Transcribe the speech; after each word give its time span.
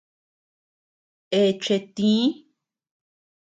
Eche 1.41 1.77
tïi. 1.95 2.19